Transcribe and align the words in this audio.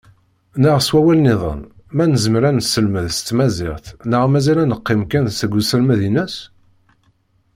Neɣ 0.61 0.77
s 0.81 0.89
wawal-nniḍen, 0.93 1.61
ma 1.95 2.05
nezmer 2.05 2.43
ad 2.49 2.55
neselmed 2.55 3.05
s 3.11 3.19
tmaziɣt 3.21 3.85
neɣ 4.09 4.23
mazal 4.27 4.57
ad 4.63 4.69
neqqim 4.69 5.01
kan 5.11 5.25
deg 5.39 5.53
uselmed-ines? 5.59 6.35